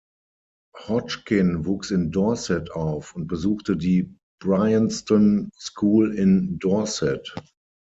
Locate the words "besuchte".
3.27-3.77